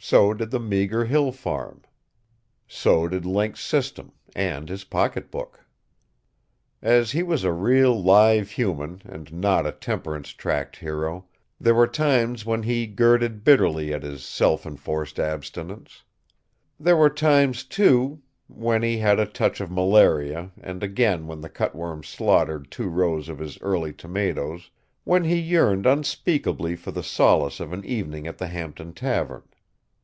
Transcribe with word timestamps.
So 0.00 0.32
did 0.32 0.52
the 0.52 0.60
meager 0.60 1.04
hill 1.04 1.32
farm. 1.32 1.82
So 2.68 3.08
did 3.08 3.26
Link's 3.26 3.60
system 3.60 4.12
and 4.34 4.68
his 4.68 4.84
pocketbook. 4.84 5.66
As 6.80 7.10
he 7.10 7.24
was 7.24 7.42
a 7.42 7.50
real, 7.52 8.00
live 8.00 8.52
human 8.52 9.02
and 9.04 9.30
not 9.32 9.66
a 9.66 9.72
temperance 9.72 10.30
tract 10.30 10.76
hero, 10.76 11.26
there 11.60 11.74
were 11.74 11.88
times 11.88 12.46
when 12.46 12.62
he 12.62 12.86
girded 12.86 13.42
bitterly 13.42 13.92
at 13.92 14.04
his 14.04 14.24
self 14.24 14.64
enforced 14.64 15.18
abstinence. 15.18 16.04
Where 16.78 16.96
were 16.96 17.10
times, 17.10 17.64
too 17.64 18.22
when 18.46 18.84
he 18.84 18.98
had 18.98 19.18
a 19.18 19.26
touch 19.26 19.60
of 19.60 19.68
malaria 19.70 20.52
and 20.60 20.80
again 20.84 21.26
when 21.26 21.40
the 21.40 21.50
cutworms 21.50 22.06
slaughtered 22.06 22.70
two 22.70 22.88
rows 22.88 23.28
of 23.28 23.40
his 23.40 23.60
early 23.62 23.92
tomatoes 23.92 24.70
when 25.02 25.24
he 25.24 25.36
yearned 25.40 25.86
unspeakably 25.86 26.76
for 26.76 26.92
the 26.92 27.02
solace 27.02 27.58
of 27.58 27.72
an 27.72 27.84
evening 27.84 28.28
at 28.28 28.38
the 28.38 28.46
Hampton 28.46 28.94
tavern. 28.94 29.42